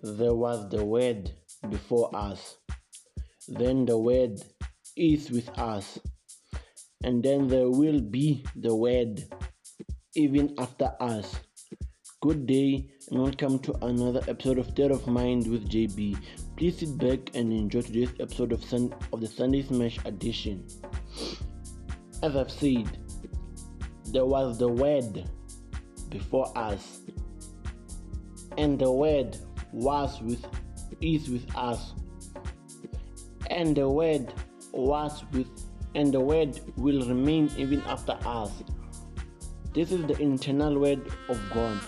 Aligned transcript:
There 0.00 0.34
was 0.34 0.68
the 0.68 0.84
Word 0.84 1.32
before 1.68 2.14
us, 2.14 2.58
then 3.48 3.84
the 3.84 3.98
Word 3.98 4.40
is 4.96 5.28
with 5.28 5.48
us, 5.58 5.98
and 7.02 7.20
then 7.20 7.48
there 7.48 7.68
will 7.68 8.00
be 8.00 8.44
the 8.54 8.76
Word 8.76 9.24
even 10.14 10.54
after 10.56 10.92
us. 11.00 11.40
Good 12.20 12.46
day 12.46 12.88
and 13.10 13.22
welcome 13.22 13.58
to 13.58 13.72
another 13.84 14.20
episode 14.28 14.58
of 14.58 14.68
State 14.68 14.92
of 14.92 15.08
Mind 15.08 15.48
with 15.48 15.68
JB. 15.68 16.16
Please 16.56 16.78
sit 16.78 16.96
back 16.96 17.34
and 17.34 17.52
enjoy 17.52 17.82
today's 17.82 18.12
episode 18.20 18.52
of, 18.52 18.62
Sun- 18.62 18.94
of 19.12 19.20
the 19.20 19.26
Sunday 19.26 19.62
Smash 19.62 19.98
edition. 20.04 20.64
As 22.22 22.36
I've 22.36 22.52
said, 22.52 22.86
there 24.12 24.26
was 24.26 24.58
the 24.58 24.68
Word 24.68 25.28
before 26.08 26.56
us, 26.56 27.00
and 28.56 28.78
the 28.78 28.92
Word 28.92 29.36
was 29.72 30.20
with 30.22 30.44
is 31.00 31.28
with 31.28 31.56
us, 31.56 31.92
and 33.50 33.76
the 33.76 33.88
Word 33.88 34.32
was 34.72 35.24
with, 35.32 35.48
and 35.94 36.12
the 36.12 36.20
Word 36.20 36.60
will 36.76 37.06
remain 37.06 37.50
even 37.56 37.80
after 37.82 38.18
us. 38.24 38.50
This 39.72 39.92
is 39.92 40.06
the 40.06 40.20
internal 40.20 40.78
Word 40.78 41.06
of 41.28 41.40
God, 41.52 41.78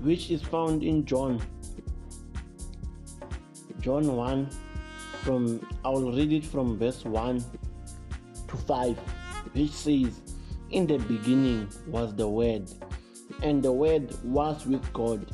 which 0.00 0.30
is 0.30 0.42
found 0.42 0.82
in 0.82 1.04
John. 1.04 1.40
John 3.80 4.16
1 4.16 4.50
from 5.22 5.66
I 5.84 5.88
will 5.90 6.12
read 6.12 6.32
it 6.32 6.44
from 6.44 6.78
verse 6.78 7.04
1 7.04 7.44
to 8.48 8.56
5 8.56 8.98
which 9.52 9.70
says 9.70 10.20
in 10.70 10.86
the 10.86 10.98
beginning 10.98 11.68
was 11.86 12.14
the 12.14 12.28
word 12.28 12.70
and 13.42 13.62
the 13.62 13.72
word 13.72 14.14
was 14.24 14.66
with 14.66 14.92
God 14.92 15.24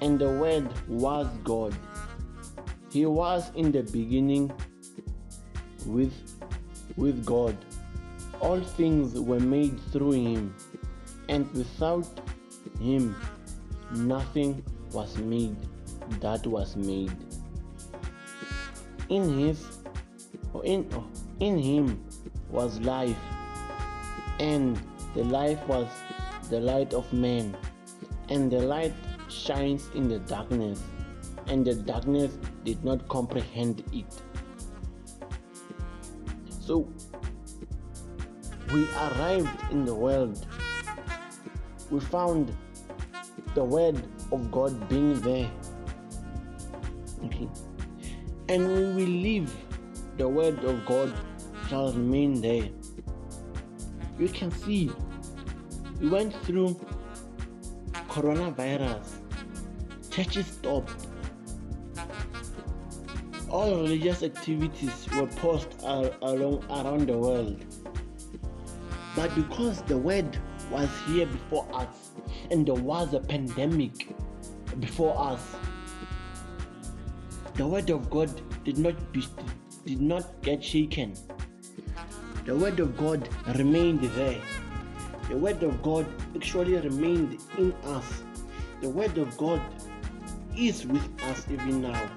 and 0.00 0.18
the 0.18 0.30
word 0.30 0.68
was 0.88 1.26
God. 1.44 1.74
He 2.90 3.06
was 3.06 3.50
in 3.54 3.72
the 3.72 3.82
beginning 3.82 4.52
with 5.86 6.12
with 6.96 7.24
God. 7.24 7.56
All 8.40 8.60
things 8.60 9.18
were 9.18 9.40
made 9.40 9.78
through 9.92 10.12
him 10.12 10.54
and 11.28 11.50
without 11.52 12.08
him 12.80 13.16
nothing 13.92 14.64
was 14.92 15.16
made 15.18 15.56
that 16.20 16.46
was 16.46 16.76
made. 16.76 17.16
In 19.08 19.38
his 19.38 19.78
in 20.64 20.88
in 21.40 21.58
him 21.58 22.04
was 22.50 22.80
life 22.80 23.16
and 24.38 24.80
the 25.14 25.24
life 25.24 25.66
was 25.66 25.86
the 26.50 26.60
light 26.60 26.94
of 26.94 27.10
man 27.12 27.56
and 28.28 28.50
the 28.50 28.60
light 28.60 28.94
shines 29.28 29.88
in 29.94 30.08
the 30.08 30.18
darkness 30.20 30.82
and 31.46 31.66
the 31.66 31.74
darkness 31.74 32.36
did 32.64 32.82
not 32.84 33.06
comprehend 33.08 33.82
it. 33.92 34.22
So 36.60 36.88
we 38.72 38.86
arrived 38.90 39.70
in 39.70 39.84
the 39.84 39.94
world. 39.94 40.46
We 41.90 42.00
found 42.00 42.54
the 43.54 43.64
word 43.64 44.02
of 44.30 44.50
god 44.50 44.88
being 44.88 45.20
there. 45.20 45.50
Okay 47.24 47.48
and 48.48 48.96
we 48.96 49.04
leave 49.04 49.54
the 50.16 50.28
word 50.28 50.62
of 50.64 50.84
god 50.86 51.12
shall 51.68 51.92
remain 51.92 52.40
there. 52.40 52.68
You 54.18 54.28
can 54.28 54.50
see 54.50 54.90
we 56.00 56.08
went 56.08 56.34
through 56.44 56.78
coronavirus 58.08 59.04
churches 60.10 60.46
stopped. 60.46 61.06
All 63.50 63.70
religious 63.82 64.22
activities 64.22 65.06
were 65.16 65.26
paused 65.26 65.74
along 65.82 66.64
around 66.70 67.08
the 67.08 67.18
world. 67.18 67.64
But 69.16 69.34
because 69.34 69.82
the 69.82 69.96
word 69.96 70.38
was 70.70 70.88
here 71.06 71.26
before 71.26 71.66
us 71.72 72.10
and 72.50 72.66
there 72.66 72.74
was 72.74 73.14
a 73.14 73.20
pandemic 73.20 74.14
before 74.80 75.18
us 75.18 75.56
the 77.54 77.66
word 77.66 77.90
of 77.90 78.08
god 78.08 78.30
did 78.64 78.78
not 78.78 78.94
be, 79.12 79.26
did 79.84 80.00
not 80.00 80.42
get 80.42 80.62
shaken. 80.62 81.12
The 82.44 82.54
word 82.54 82.78
of 82.78 82.96
god 82.96 83.28
remained 83.56 84.02
there 84.02 84.40
the 85.28 85.36
word 85.36 85.62
of 85.62 85.82
god 85.82 86.06
actually 86.34 86.76
remained 86.76 87.38
in 87.58 87.72
us. 87.84 88.22
The 88.80 88.88
word 88.88 89.16
of 89.18 89.36
god 89.36 89.60
is 90.56 90.86
with 90.86 91.08
us 91.24 91.46
even 91.50 91.82
now. 91.82 92.10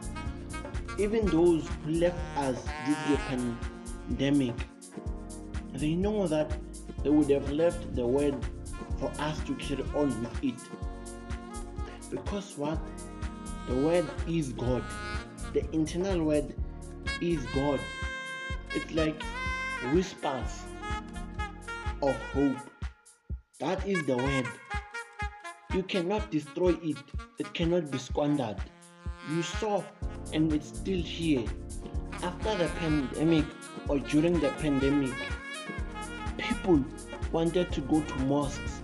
Even 0.98 1.26
those 1.28 1.68
who 1.84 1.92
left 1.92 2.20
us 2.38 2.64
due 2.86 2.96
to 2.96 3.12
the 3.12 3.18
pandemic 4.08 4.56
they 5.74 5.96
know 5.96 6.28
that 6.28 6.52
they 7.04 7.10
would 7.10 7.30
have 7.30 7.50
left 7.52 7.96
the 7.96 8.06
word 8.06 8.36
for 9.00 9.12
us 9.20 9.40
to 9.46 9.56
carry 9.56 9.84
on 9.96 10.10
with 10.22 10.44
it. 10.44 10.60
Because 12.10 12.58
what? 12.58 12.80
The 13.68 13.76
word 13.76 14.06
is 14.28 14.50
god. 14.54 14.84
The 15.54 15.70
internal 15.72 16.24
word 16.24 16.54
is 17.22 17.44
god. 17.56 17.80
It's 18.76 18.92
like 18.94 19.22
whispers 19.92 20.64
of 22.02 22.16
hope 22.34 22.58
that 23.62 23.88
is 23.88 24.04
the 24.08 24.18
word. 24.18 24.48
You 25.72 25.84
cannot 25.84 26.32
destroy 26.32 26.76
it. 26.82 26.98
It 27.38 27.54
cannot 27.54 27.92
be 27.92 28.00
squandered. 28.00 28.58
You 29.30 29.44
saw 29.44 29.84
and 30.34 30.52
it's 30.52 30.70
still 30.70 31.00
here. 31.00 31.46
After 32.24 32.56
the 32.56 32.70
pandemic 32.80 33.46
or 33.88 34.00
during 34.00 34.40
the 34.40 34.50
pandemic 34.64 35.14
people 36.38 36.84
wanted 37.32 37.72
to 37.74 37.82
go 37.82 38.02
to 38.02 38.16
mosques. 38.22 38.82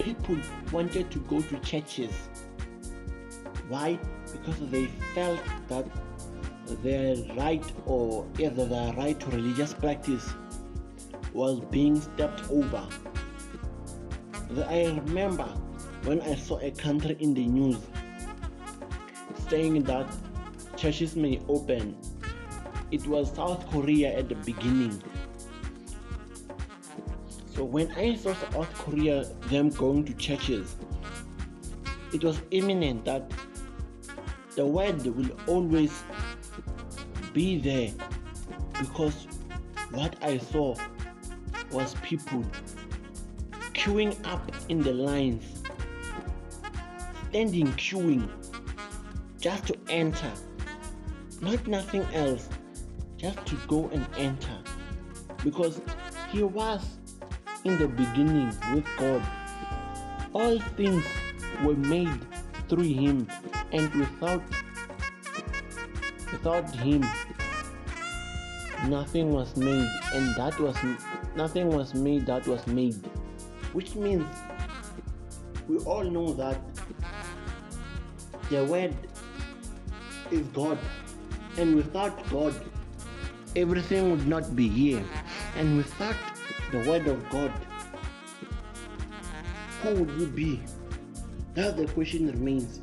People 0.00 0.36
wanted 0.72 1.12
to 1.12 1.20
go 1.20 1.40
to 1.40 1.58
churches. 1.60 2.12
Why? 3.68 4.00
Because 4.32 4.58
they 4.70 4.86
felt 5.14 5.40
that 5.68 5.86
their 6.82 7.14
right 7.36 7.64
or 7.86 8.26
either 8.38 8.66
their 8.66 8.92
right 8.94 9.18
to 9.20 9.26
religious 9.30 9.74
practice 9.74 10.28
was 11.32 11.60
being 11.70 12.00
stepped 12.00 12.50
over 12.50 12.86
i 14.68 14.86
remember 15.04 15.48
when 16.04 16.20
i 16.22 16.34
saw 16.34 16.58
a 16.60 16.70
country 16.70 17.16
in 17.20 17.34
the 17.34 17.46
news 17.46 17.78
saying 19.48 19.82
that 19.84 20.06
churches 20.76 21.16
may 21.16 21.40
open. 21.48 21.96
It 22.90 23.06
was 23.06 23.34
south 23.34 23.68
korea 23.70 24.16
at 24.16 24.28
the 24.28 24.36
beginning. 24.36 25.02
So 27.58 27.64
when 27.64 27.90
I 27.96 28.14
saw 28.14 28.34
South 28.34 28.72
Korea 28.74 29.24
them 29.50 29.70
going 29.70 30.04
to 30.04 30.14
churches, 30.14 30.76
it 32.12 32.22
was 32.22 32.40
imminent 32.52 33.04
that 33.04 33.32
the 34.54 34.64
word 34.64 35.04
will 35.04 35.30
always 35.48 35.90
be 37.32 37.58
there 37.58 37.90
because 38.78 39.26
what 39.90 40.14
I 40.22 40.38
saw 40.38 40.76
was 41.72 41.96
people 42.04 42.44
queuing 43.78 44.16
up 44.26 44.50
in 44.68 44.82
the 44.82 44.92
lines, 44.92 45.62
standing 47.28 47.68
queuing 47.74 48.28
just 49.40 49.68
to 49.68 49.76
enter, 49.88 50.32
not 51.40 51.64
nothing 51.68 52.02
else, 52.12 52.48
just 53.16 53.46
to 53.46 53.54
go 53.68 53.88
and 53.92 54.04
enter. 54.16 54.58
Because 55.44 55.80
he 56.32 56.42
was 56.42 56.98
in 57.64 57.78
the 57.78 57.86
beginning 57.86 58.52
with 58.74 58.84
God. 58.98 59.22
All 60.32 60.58
things 60.76 61.04
were 61.62 61.76
made 61.76 62.20
through 62.68 62.82
him 62.82 63.28
and 63.70 63.94
without 63.94 64.42
without 66.32 66.68
him 66.74 67.04
nothing 68.88 69.30
was 69.30 69.56
made. 69.56 69.88
And 70.14 70.34
that 70.36 70.58
was 70.58 70.76
nothing 71.36 71.68
was 71.68 71.94
made 71.94 72.26
that 72.26 72.46
was 72.46 72.66
made 72.66 72.96
which 73.72 73.94
means 73.94 74.26
we 75.68 75.78
all 75.78 76.04
know 76.04 76.32
that 76.34 76.60
the 78.50 78.64
word 78.64 78.94
is 80.30 80.46
God 80.48 80.78
and 81.56 81.76
without 81.76 82.28
God 82.30 82.54
everything 83.56 84.10
would 84.10 84.26
not 84.26 84.54
be 84.54 84.68
here 84.68 85.02
and 85.56 85.76
without 85.76 86.16
the 86.70 86.78
word 86.88 87.06
of 87.06 87.28
God, 87.30 87.52
who 89.82 89.94
would 89.94 90.18
we 90.18 90.26
be? 90.26 90.62
Now 91.56 91.70
the 91.70 91.86
question 91.86 92.26
remains 92.26 92.80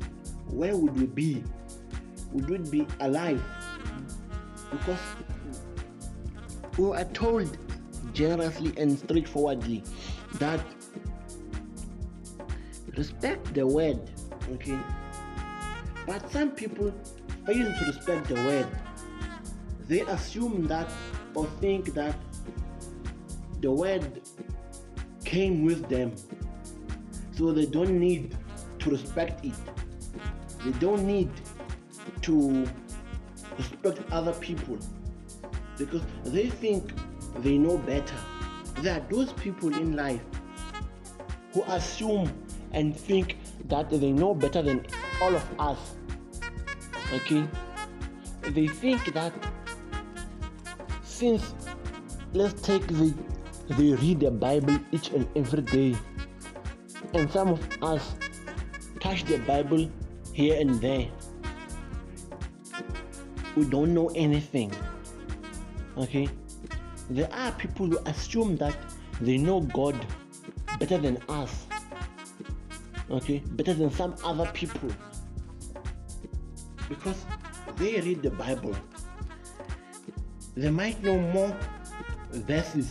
where 0.48 0.76
would 0.76 0.98
we 0.98 1.06
be? 1.06 1.44
Would 2.32 2.50
we 2.50 2.58
be 2.58 2.86
alive? 3.00 3.42
Because 4.70 5.00
we 6.76 6.90
are 6.90 7.04
told 7.04 7.56
generously 8.12 8.74
and 8.76 8.98
straightforwardly 8.98 9.82
that 10.34 10.60
respect 12.96 13.54
the 13.54 13.66
word 13.66 14.00
Okay. 14.52 14.78
But 16.06 16.30
some 16.30 16.52
people 16.52 16.94
fail 17.44 17.72
to 17.72 17.84
respect 17.86 18.28
the 18.28 18.34
word. 18.34 18.66
They 19.88 20.00
assume 20.02 20.66
that 20.68 20.88
or 21.34 21.46
think 21.60 21.94
that 21.94 22.16
the 23.60 23.72
word 23.72 24.22
came 25.24 25.64
with 25.64 25.88
them. 25.88 26.14
So 27.32 27.52
they 27.52 27.66
don't 27.66 27.98
need 27.98 28.36
to 28.78 28.90
respect 28.90 29.44
it. 29.44 29.54
They 30.64 30.70
don't 30.78 31.04
need 31.04 31.30
to 32.22 32.66
respect 33.58 34.00
other 34.12 34.32
people 34.34 34.78
because 35.76 36.02
they 36.24 36.48
think 36.48 36.92
they 37.38 37.58
know 37.58 37.78
better. 37.78 38.16
There 38.80 38.94
are 38.94 39.06
those 39.10 39.32
people 39.32 39.74
in 39.74 39.96
life 39.96 40.22
who 41.52 41.62
assume 41.64 42.30
and 42.72 42.96
think 42.96 43.38
that 43.66 43.90
they 43.90 44.12
know 44.12 44.34
better 44.34 44.62
than 44.62 44.86
all 45.22 45.34
of 45.34 45.44
us. 45.58 45.94
Okay? 47.12 47.46
They 48.42 48.68
think 48.68 49.12
that 49.14 49.32
since 51.02 51.54
let's 52.32 52.60
take 52.62 52.86
the 52.86 53.14
they 53.70 53.94
read 53.94 54.20
the 54.20 54.30
Bible 54.30 54.78
each 54.92 55.10
and 55.10 55.26
every 55.34 55.62
day, 55.62 55.96
and 57.14 57.30
some 57.30 57.48
of 57.48 57.82
us 57.82 58.14
touch 59.00 59.24
the 59.24 59.38
Bible 59.38 59.90
here 60.32 60.60
and 60.60 60.80
there. 60.80 61.08
We 63.56 63.64
don't 63.64 63.92
know 63.92 64.08
anything. 64.14 64.70
Okay? 65.96 66.28
There 67.10 67.32
are 67.32 67.50
people 67.52 67.86
who 67.86 67.98
assume 68.06 68.56
that 68.58 68.76
they 69.20 69.38
know 69.38 69.60
God 69.60 69.94
better 70.78 70.98
than 70.98 71.18
us. 71.28 71.65
Okay? 73.10 73.42
Better 73.52 73.74
than 73.74 73.90
some 73.90 74.14
other 74.24 74.50
people. 74.52 74.90
Because 76.88 77.24
they 77.76 78.00
read 78.00 78.22
the 78.22 78.30
Bible. 78.30 78.74
They 80.56 80.70
might 80.70 81.02
know 81.02 81.18
more 81.18 81.54
verses 82.32 82.90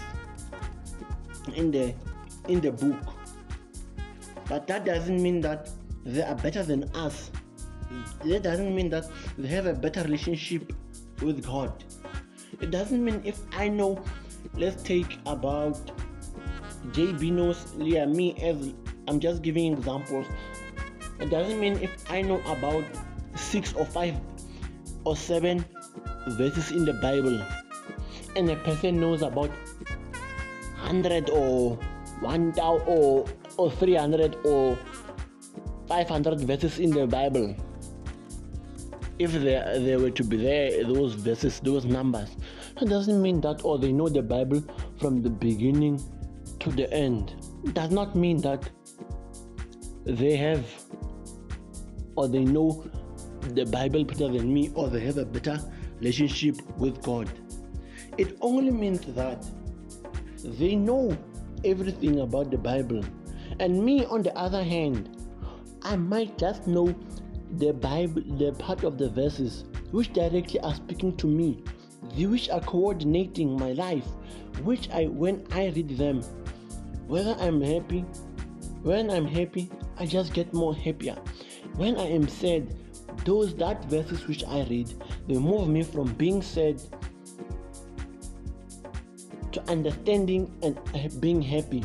in 1.56 1.72
the 1.72 1.94
in 2.48 2.62
the 2.62 2.72
book. 2.72 3.00
But 4.48 4.68
that 4.68 4.86
doesn't 4.86 5.22
mean 5.22 5.42
that 5.42 5.70
they 6.06 6.22
are 6.22 6.36
better 6.36 6.64
than 6.64 6.84
us. 6.94 7.32
That 8.24 8.44
doesn't 8.44 8.76
mean 8.76 8.90
that 8.90 9.06
they 9.38 9.48
have 9.48 9.66
a 9.66 9.74
better 9.74 10.04
relationship 10.04 10.74
with 11.22 11.46
God. 11.46 11.84
It 12.62 12.72
doesn't 12.72 13.04
mean 13.04 13.22
if 13.26 13.40
I 13.54 13.68
know, 13.68 14.04
let's 14.54 14.84
take 14.84 15.18
about 15.26 15.92
JB 16.92 17.32
knows 17.32 17.74
Leah, 17.76 18.06
me 18.06 18.36
as 18.42 18.74
I'm 19.07 19.19
just 19.19 19.42
giving 19.42 19.74
examples. 19.74 20.25
It 21.19 21.30
doesn't 21.30 21.60
mean 21.60 21.78
if 21.81 22.12
I 22.12 22.22
know 22.22 22.42
about 22.48 22.84
six 23.36 23.74
or 23.74 23.86
five 23.86 24.16
or 25.04 25.16
seven 25.16 25.63
verses 26.28 26.72
in 26.72 26.86
the 26.86 26.94
Bible 26.94 27.42
and 28.36 28.50
a 28.50 28.56
person 28.57 29.00
knows 29.00 29.22
about 29.22 29.50
100 29.50 31.30
or 31.30 31.78
1000 32.19 32.60
or, 32.88 33.25
or 33.57 33.72
300 33.72 34.38
or 34.44 34.78
500 35.88 36.40
verses 36.42 36.80
in 36.80 36.90
the 36.90 37.07
Bible. 37.07 37.56
If 39.18 39.31
they, 39.31 39.62
there 39.80 40.00
were 40.00 40.12
to 40.12 40.24
be 40.24 40.38
there, 40.38 40.84
those 40.84 41.13
verses, 41.13 41.62
those 41.62 41.86
numbers, 41.86 42.36
that 42.78 42.90
doesn't 42.90 43.22
mean 43.22 43.40
that 43.42 43.63
or 43.63 43.75
oh, 43.75 43.78
they 43.78 43.94
know 43.94 44.10
the 44.10 44.22
Bible 44.22 44.62
from 45.00 45.22
the 45.22 45.30
beginning 45.30 46.02
to 46.60 46.69
the 46.72 46.92
end. 46.94 47.34
It 47.63 47.74
does 47.74 47.92
not 47.92 48.16
mean 48.16 48.42
that 48.42 48.69
they 50.06 50.36
have 50.36 50.66
or 52.16 52.28
they 52.28 52.44
know 52.44 52.90
the 53.54 53.66
Bible 53.66 54.04
better 54.04 54.28
than 54.28 54.54
me 54.54 54.72
or 54.74 54.90
they 54.90 55.02
have 55.02 55.18
a 55.18 55.25
better 55.25 55.60
relationship 56.00 56.56
with 56.78 57.02
God. 57.02 57.30
It 58.18 58.38
only 58.42 58.72
means 58.72 59.02
that 59.16 59.46
they 60.44 60.75
know 60.75 61.18
everything 61.63 62.22
about 62.22 62.52
the 62.52 62.57
Bible. 62.57 63.04
And 63.60 63.84
me, 63.84 64.06
on 64.06 64.22
the 64.22 64.36
other 64.38 64.63
hand, 64.63 65.18
I 65.81 65.96
might 65.96 66.38
just 66.38 66.68
know 66.68 66.96
the 67.57 67.74
Bible, 67.74 68.22
the 68.38 68.54
part 68.54 68.84
of 68.84 68.98
the 68.98 69.10
verses 69.10 69.66
which 69.92 70.13
directly 70.13 70.60
are 70.62 70.75
speaking 70.75 71.16
to 71.18 71.28
me, 71.28 71.63
which 72.18 72.50
are 72.50 72.62
coordinating 72.62 73.57
my 73.57 73.72
life, 73.74 74.06
which 74.63 74.90
I, 74.90 75.06
when 75.06 75.46
I 75.52 75.68
read 75.68 75.98
them, 75.98 76.22
whether 77.07 77.36
I'm 77.40 77.62
happy, 77.62 78.02
when 78.81 79.10
I'm 79.10 79.25
happy, 79.25 79.69
I 79.97 80.06
just 80.06 80.33
get 80.33 80.53
more 80.53 80.75
happier. 80.75 81.15
When 81.75 81.97
I 81.97 82.07
am 82.07 82.27
sad, 82.27 82.75
those 83.24 83.56
that 83.56 83.86
verses 83.86 84.27
which 84.27 84.44
I 84.44 84.63
read, 84.63 84.94
they 85.27 85.38
move 85.38 85.68
me 85.68 85.83
from 85.83 86.13
being 86.13 86.42
sad 86.42 86.81
to 89.51 89.63
understanding 89.69 90.51
and 90.63 90.77
being 91.21 91.42
happy 91.42 91.83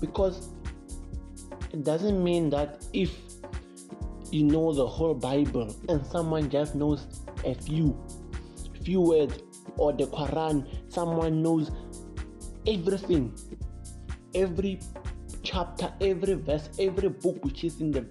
because 0.00 0.48
it 1.72 1.84
doesn't 1.84 2.22
mean 2.22 2.50
that 2.50 2.86
if 2.92 3.12
you 4.30 4.44
know 4.44 4.72
the 4.72 4.86
whole 4.86 5.14
bible 5.14 5.74
and 5.88 6.06
someone 6.06 6.48
just 6.48 6.74
knows 6.74 7.06
a 7.44 7.54
few 7.54 7.96
few 8.82 9.00
words 9.00 9.38
or 9.76 9.92
the 9.92 10.06
quran 10.06 10.66
someone 10.88 11.42
knows 11.42 11.70
everything 12.66 13.34
every 14.34 14.78
chapter 15.56 15.90
every 16.00 16.34
verse 16.34 16.68
every 16.78 17.08
book 17.08 17.42
which 17.44 17.64
is 17.64 17.80
in 17.80 17.90
the 17.90 18.04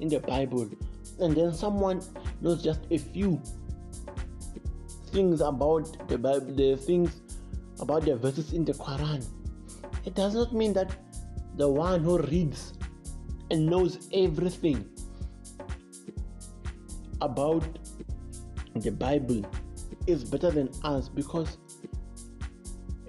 in 0.00 0.08
the 0.08 0.20
bible 0.20 0.68
and 1.20 1.36
then 1.36 1.54
someone 1.54 2.02
knows 2.40 2.62
just 2.62 2.80
a 2.90 2.98
few 2.98 3.40
things 5.12 5.40
about 5.40 6.08
the 6.08 6.18
bible 6.18 6.54
the 6.62 6.76
things 6.76 7.20
about 7.80 8.04
the 8.04 8.16
verses 8.16 8.52
in 8.52 8.64
the 8.64 8.72
Quran. 8.72 9.24
It 10.04 10.14
does 10.14 10.34
not 10.34 10.52
mean 10.54 10.72
that 10.74 10.94
the 11.56 11.68
one 11.68 12.02
who 12.02 12.18
reads 12.18 12.74
and 13.50 13.66
knows 13.66 14.08
everything 14.12 14.84
about 17.20 17.64
the 18.76 18.90
Bible 18.90 19.44
is 20.06 20.24
better 20.24 20.50
than 20.50 20.70
us 20.84 21.08
because 21.08 21.58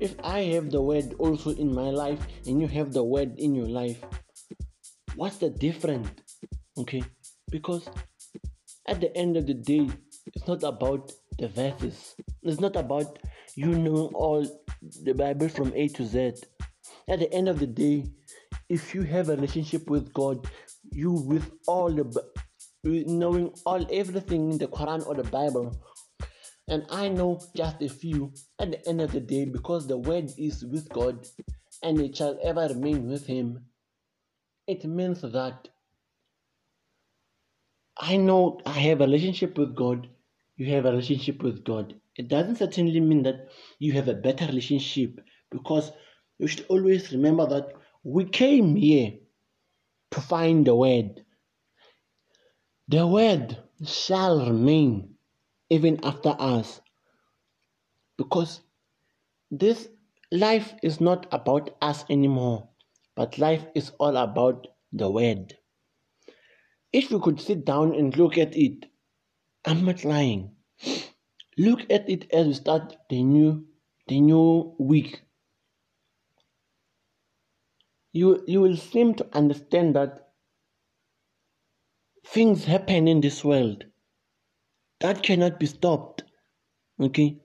if 0.02 0.16
I 0.24 0.40
have 0.56 0.72
the 0.72 0.82
word 0.82 1.14
also 1.20 1.52
in 1.52 1.74
my 1.74 1.92
life 1.92 2.20
and 2.48 2.60
you 2.60 2.68
have 2.68 2.92
the 2.92 3.04
word 3.04 3.38
in 3.38 3.54
your 3.54 3.68
life, 3.68 4.04
what's 5.16 5.38
the 5.38 5.52
difference? 5.52 6.10
Okay, 6.76 7.04
because 7.52 7.88
at 8.88 9.00
the 9.00 9.16
end 9.16 9.38
of 9.38 9.46
the 9.46 9.54
day, 9.54 9.88
it's 10.34 10.48
not 10.48 10.64
about 10.64 11.12
the 11.38 11.48
verses, 11.48 12.16
it's 12.42 12.60
not 12.60 12.76
about 12.76 13.20
you 13.56 13.78
know 13.78 14.10
all 14.16 14.44
the 15.04 15.14
Bible 15.14 15.50
from 15.50 15.72
A 15.76 15.88
to 15.90 16.04
Z. 16.04 16.34
At 17.08 17.20
the 17.20 17.32
end 17.32 17.48
of 17.48 17.60
the 17.60 17.68
day, 17.68 18.06
if 18.70 18.96
you 18.96 19.04
have 19.04 19.30
a 19.30 19.36
relationship 19.36 19.88
with 19.88 20.12
God, 20.14 20.48
you 20.92 21.12
with 21.12 21.52
all 21.68 21.92
the 21.92 22.24
knowing 22.84 23.54
all 23.68 23.86
everything 23.92 24.52
in 24.52 24.58
the 24.58 24.68
Quran 24.68 25.06
or 25.06 25.14
the 25.14 25.30
Bible, 25.30 25.80
and 26.72 26.86
I 26.90 27.10
know 27.10 27.40
just 27.56 27.82
a 27.82 27.90
few. 27.90 28.34
At 28.60 28.72
the 28.72 28.90
end 28.90 29.02
of 29.02 29.12
the 29.12 29.20
day, 29.20 29.46
because 29.46 29.88
the 29.88 29.98
word 29.98 30.32
is 30.38 30.66
with 30.66 30.90
God, 30.90 31.28
and 31.84 32.00
it 32.02 32.18
shall 32.18 32.40
ever 32.44 32.68
remain 32.68 33.08
with 33.08 33.28
Him, 33.28 33.66
it 34.66 34.84
means 34.86 35.22
that 35.22 35.70
I 37.98 38.18
know 38.18 38.60
I 38.66 38.80
have 38.88 39.02
a 39.02 39.06
relationship 39.06 39.58
with 39.58 39.76
God. 39.76 40.08
You 40.56 40.74
have 40.74 40.86
a 40.86 40.92
relationship 40.92 41.44
with 41.44 41.64
God 41.64 41.94
it 42.18 42.28
doesn't 42.28 42.58
certainly 42.58 43.00
mean 43.00 43.24
that 43.24 43.50
you 43.80 43.94
have 43.94 44.08
a 44.08 44.14
better 44.14 44.46
relationship 44.46 45.20
because 45.50 45.92
you 46.40 46.48
should 46.48 46.66
always 46.68 47.12
remember 47.12 47.46
that 47.48 47.74
we 48.04 48.26
came 48.26 48.76
here 48.76 49.14
to 50.12 50.22
find 50.22 50.66
the 50.66 50.76
word. 50.76 51.24
The 52.88 53.08
word 53.08 53.58
shall 53.86 54.46
remain 54.46 55.16
even 55.72 56.00
after 56.06 56.36
us 56.40 56.82
because 58.18 58.62
this 59.52 59.90
life 60.32 60.74
is 60.84 61.02
not 61.02 61.28
about 61.32 61.78
us 61.82 62.06
anymore, 62.10 62.70
but 63.16 63.38
life 63.38 63.66
is 63.76 63.92
all 64.00 64.18
about 64.18 64.68
the 64.94 65.10
word. 65.10 65.56
If 66.94 67.12
we 67.12 67.20
could 67.20 67.42
sit 67.42 67.66
down 67.66 67.94
and 67.96 68.16
look 68.16 68.38
at 68.38 68.56
it, 68.56 68.86
I'm 69.66 69.86
not 69.86 70.06
lying 70.06 70.56
Look 71.58 71.82
at 71.92 72.10
it 72.10 72.32
as 72.34 72.48
we 72.48 72.54
start 72.54 72.98
the 73.10 73.24
new 73.24 73.68
the 74.08 74.22
new 74.22 74.76
week. 74.80 75.22
You 78.14 78.44
you 78.48 78.62
will 78.62 78.78
seem 78.78 79.16
to 79.16 79.28
understand 79.36 79.96
that 79.98 80.34
things 82.26 82.66
happen 82.66 83.08
in 83.08 83.22
this 83.22 83.44
world 83.46 83.86
that 85.02 85.24
cannot 85.24 85.60
be 85.60 85.66
stopped. 85.66 86.24
Okay? 87.00 87.38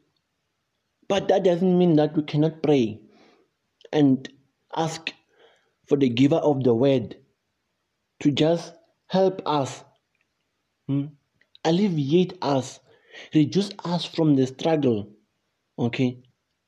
But 1.09 1.29
that 1.29 1.45
doesn't 1.45 1.79
mean 1.79 1.97
that 1.97 2.17
we 2.17 2.23
cannot 2.23 2.63
pray 2.63 3.01
and 3.93 4.29
ask 4.75 5.13
for 5.89 5.97
the 5.97 6.09
giver 6.09 6.37
of 6.37 6.65
the 6.65 6.75
word 6.75 7.17
to 8.21 8.31
just 8.31 8.75
help 9.09 9.41
us, 9.47 9.85
hmm? 10.89 11.07
alleviate 11.65 12.35
us, 12.43 12.81
reduce 13.35 13.71
us 13.85 14.05
from 14.05 14.35
the 14.35 14.47
struggle. 14.47 15.09
Okay, 15.79 16.23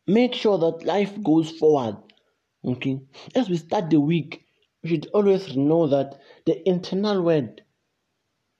make 0.06 0.34
sure 0.34 0.58
that 0.58 0.84
life 0.84 1.20
goes 1.22 1.50
forward. 1.50 1.96
Okay, 2.64 3.00
as 3.34 3.48
we 3.48 3.56
start 3.56 3.90
the 3.90 4.00
week, 4.00 4.44
we 4.82 4.90
should 4.90 5.06
always 5.14 5.56
know 5.56 5.86
that 5.86 6.20
the 6.46 6.68
internal 6.68 7.22
word 7.22 7.62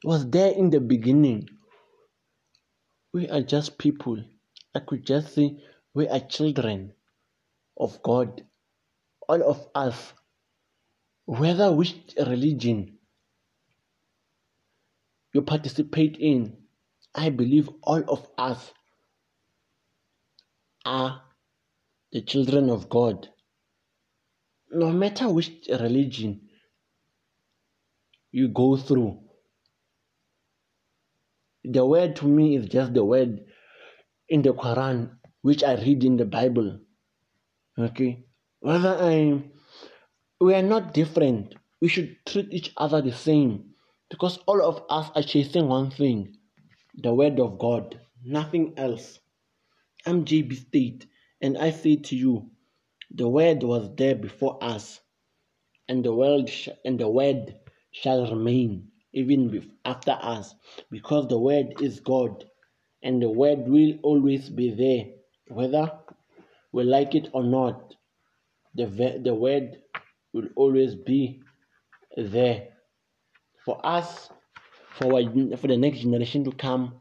was 0.05 0.29
there 0.31 0.53
in 0.53 0.71
the 0.71 0.81
beginning. 0.81 1.49
We 3.13 3.29
are 3.29 3.43
just 3.43 3.79
people. 3.79 4.23
I 4.75 4.81
could 4.81 5.05
just 5.07 5.35
say 5.35 5.57
we 5.95 6.09
are 6.09 6.21
children 6.21 6.93
of 7.77 8.03
God. 8.03 8.45
All 9.29 9.43
of 9.43 9.67
us, 9.75 10.13
whether 11.25 11.73
which 11.73 11.95
religion 12.19 12.99
you 15.33 15.43
participate 15.43 16.17
in, 16.19 16.57
I 17.15 17.31
believe 17.31 17.69
all 17.83 18.03
of 18.09 18.27
us 18.37 18.73
are 20.85 21.23
the 22.13 22.23
children 22.23 22.71
of 22.71 22.89
God. 22.89 23.29
No 24.71 24.91
matter 24.93 25.29
which 25.29 25.67
religion 25.69 26.49
you 28.31 28.49
go 28.49 28.77
through, 28.77 29.19
the 31.65 31.85
word 31.87 32.17
to 32.17 32.27
me 32.29 32.57
is 32.57 32.67
just 32.69 32.95
the 32.95 33.05
word 33.05 33.45
in 34.29 34.43
the 34.43 34.55
Quran 34.55 35.13
which 35.43 35.65
I 35.65 35.75
read 35.77 36.05
in 36.05 36.17
the 36.19 36.27
Bible. 36.27 36.81
Okay? 37.79 38.25
Whether 38.61 38.97
I 39.01 39.43
we 40.41 40.55
are 40.55 40.63
not 40.63 40.95
different. 40.95 41.55
We 41.81 41.89
should 41.89 42.17
treat 42.27 42.53
each 42.53 42.73
other 42.77 43.03
the 43.03 43.13
same. 43.13 43.71
Because 44.11 44.39
all 44.47 44.63
of 44.63 44.85
us 44.91 45.11
are 45.17 45.23
chasing 45.23 45.69
one 45.69 45.91
thing 45.91 46.37
the 46.97 47.15
word 47.15 47.41
of 47.41 47.59
God, 47.59 48.01
nothing 48.25 48.75
else. 48.79 49.21
I'm 50.07 50.25
JB 50.25 50.55
State, 50.57 51.07
and 51.43 51.59
I 51.59 51.71
say 51.73 51.97
to 51.97 52.17
you, 52.17 52.51
the 53.11 53.29
word 53.29 53.63
was 53.65 53.91
there 53.97 54.15
before 54.17 54.63
us, 54.63 55.01
and 55.89 56.05
the 56.05 56.15
world 56.15 56.51
sh- 56.51 56.69
and 56.85 56.99
the 57.01 57.09
word 57.09 57.57
shall 57.93 58.31
remain 58.31 58.89
even 59.13 59.73
after 59.85 60.13
us, 60.21 60.55
because 60.91 61.29
the 61.29 61.39
word 61.39 61.81
is 61.81 62.01
God, 62.01 62.45
and 63.03 63.23
the 63.23 63.31
word 63.31 63.67
will 63.67 63.95
always 64.03 64.49
be 64.49 64.71
there, 64.71 65.07
whether 65.55 65.91
we 66.73 66.85
like 66.85 67.15
it 67.15 67.29
or 67.33 67.45
not. 67.45 67.95
The 68.75 69.21
the 69.23 69.35
word 69.35 69.79
will 70.33 70.49
always 70.57 70.95
be 70.95 71.41
there 72.17 72.69
for 73.65 73.85
us, 73.85 74.31
for 74.99 75.11
for 75.57 75.67
the 75.69 75.77
next 75.77 76.01
generation 76.01 76.45
to 76.45 76.53
come. 76.53 77.01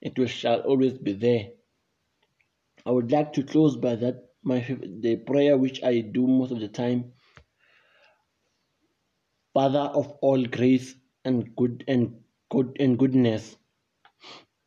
It 0.00 0.18
will 0.18 0.26
shall 0.26 0.60
always 0.60 0.94
be 0.94 1.12
there. 1.12 1.48
I 2.86 2.90
would 2.90 3.12
like 3.12 3.32
to 3.34 3.42
close 3.42 3.76
by 3.76 3.96
that 3.96 4.30
my 4.42 4.60
the 5.00 5.16
prayer 5.16 5.56
which 5.56 5.82
I 5.82 6.00
do 6.00 6.26
most 6.26 6.50
of 6.52 6.60
the 6.60 6.68
time. 6.68 7.12
Father 9.54 9.80
of 9.80 10.08
all 10.22 10.44
grace 10.46 10.94
and 11.24 11.54
good 11.56 11.84
and 11.88 12.14
good 12.50 12.76
and 12.80 12.98
goodness, 12.98 13.56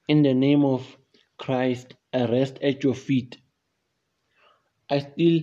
in 0.07 0.23
the 0.23 0.33
name 0.33 0.63
of 0.65 0.97
Christ, 1.37 1.95
I 2.13 2.25
rest 2.25 2.59
at 2.61 2.83
your 2.83 2.93
feet. 2.95 3.37
I 4.89 4.99
still 4.99 5.41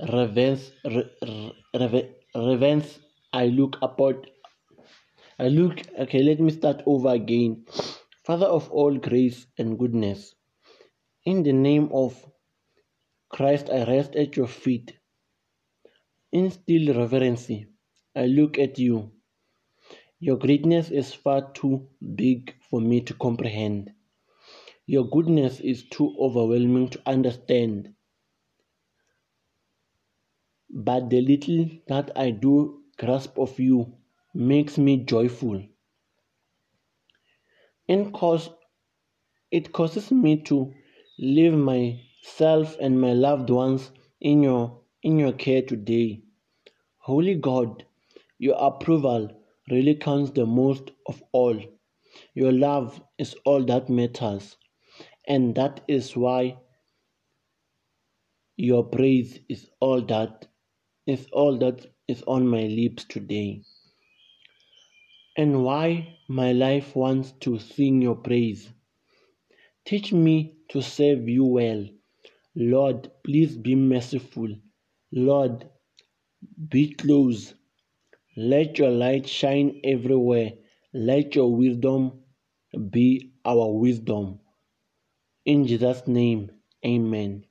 reverence. 0.00 0.70
I 3.32 3.46
look 3.46 3.78
upon. 3.82 4.26
I 5.38 5.48
look. 5.48 5.80
Okay, 5.98 6.22
let 6.22 6.40
me 6.40 6.50
start 6.50 6.82
over 6.86 7.10
again. 7.10 7.64
Father 8.24 8.46
of 8.46 8.70
all 8.70 8.96
grace 8.98 9.46
and 9.58 9.78
goodness, 9.78 10.34
in 11.24 11.42
the 11.42 11.52
name 11.52 11.88
of 11.92 12.14
Christ, 13.30 13.70
I 13.70 13.84
rest 13.84 14.14
at 14.16 14.36
your 14.36 14.46
feet. 14.46 14.92
In 16.32 16.50
still 16.50 16.94
I 18.14 18.26
look 18.26 18.58
at 18.58 18.78
you. 18.78 19.12
Your 20.24 20.36
greatness 20.36 20.92
is 20.92 21.12
far 21.12 21.50
too 21.52 21.88
big 22.14 22.54
for 22.70 22.80
me 22.80 23.00
to 23.00 23.14
comprehend. 23.14 23.90
Your 24.86 25.02
goodness 25.10 25.58
is 25.58 25.82
too 25.88 26.14
overwhelming 26.16 26.90
to 26.90 27.02
understand. 27.06 27.92
But 30.70 31.10
the 31.10 31.22
little 31.22 31.68
that 31.88 32.16
I 32.16 32.30
do 32.30 32.84
grasp 32.98 33.36
of 33.36 33.58
you 33.58 33.94
makes 34.32 34.78
me 34.78 34.98
joyful. 34.98 35.60
In 37.88 38.12
cause, 38.12 38.48
it 39.50 39.72
causes 39.72 40.12
me 40.12 40.36
to 40.42 40.72
leave 41.18 41.54
myself 41.54 42.76
and 42.80 43.00
my 43.00 43.12
loved 43.12 43.50
ones 43.50 43.90
in 44.20 44.44
your 44.44 44.82
in 45.02 45.18
your 45.18 45.32
care 45.32 45.62
today. 45.62 46.22
Holy 46.98 47.34
God, 47.34 47.84
your 48.38 48.54
approval 48.54 49.41
really 49.72 49.96
counts 49.96 50.30
the 50.32 50.46
most 50.46 50.92
of 51.08 51.22
all. 51.32 51.58
Your 52.34 52.52
love 52.52 53.02
is 53.18 53.34
all 53.44 53.64
that 53.64 53.88
matters, 53.88 54.56
and 55.26 55.54
that 55.56 55.80
is 55.88 56.16
why 56.16 56.58
your 58.56 58.84
praise 58.84 59.40
is 59.48 59.70
all 59.80 60.02
that 60.02 60.46
is 61.06 61.26
all 61.32 61.58
that 61.58 61.86
is 62.08 62.22
on 62.26 62.46
my 62.46 62.62
lips 62.62 63.04
today. 63.04 63.62
And 65.36 65.64
why 65.64 66.18
my 66.28 66.52
life 66.52 66.94
wants 66.94 67.32
to 67.40 67.58
sing 67.58 68.02
your 68.02 68.16
praise. 68.16 68.70
Teach 69.86 70.12
me 70.12 70.56
to 70.70 70.82
serve 70.82 71.28
you 71.28 71.44
well. 71.44 71.86
Lord, 72.54 73.10
please 73.24 73.56
be 73.56 73.74
merciful. 73.74 74.48
Lord, 75.12 75.66
be 76.68 76.94
close. 76.94 77.54
Let 78.36 78.78
your 78.78 78.90
light 78.90 79.28
shine 79.28 79.80
everywhere. 79.84 80.52
Let 80.92 81.34
your 81.34 81.54
wisdom 81.54 82.22
be 82.90 83.32
our 83.44 83.72
wisdom. 83.72 84.40
In 85.44 85.66
Jesus' 85.66 86.06
name, 86.06 86.50
amen. 86.84 87.44